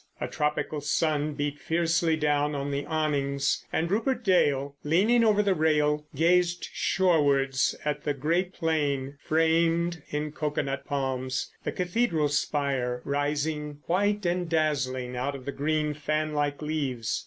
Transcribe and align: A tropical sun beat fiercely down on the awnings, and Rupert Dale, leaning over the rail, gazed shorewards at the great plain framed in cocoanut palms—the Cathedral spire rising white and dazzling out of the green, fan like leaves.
A 0.19 0.27
tropical 0.27 0.81
sun 0.81 1.33
beat 1.35 1.59
fiercely 1.59 2.15
down 2.17 2.55
on 2.55 2.71
the 2.71 2.87
awnings, 2.87 3.63
and 3.71 3.91
Rupert 3.91 4.23
Dale, 4.23 4.75
leaning 4.83 5.23
over 5.23 5.43
the 5.43 5.53
rail, 5.53 6.07
gazed 6.15 6.69
shorewards 6.73 7.75
at 7.85 8.03
the 8.03 8.15
great 8.15 8.51
plain 8.51 9.19
framed 9.23 10.01
in 10.09 10.31
cocoanut 10.31 10.85
palms—the 10.85 11.71
Cathedral 11.71 12.29
spire 12.29 13.03
rising 13.05 13.77
white 13.85 14.25
and 14.25 14.49
dazzling 14.49 15.15
out 15.15 15.35
of 15.35 15.45
the 15.45 15.51
green, 15.51 15.93
fan 15.93 16.33
like 16.33 16.63
leaves. 16.63 17.19